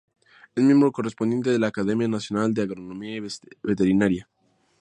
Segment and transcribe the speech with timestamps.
[0.55, 3.27] Es Miembro Correspondiente de la Academia Nacional de Agronomía y
[3.61, 4.27] Veterinaria.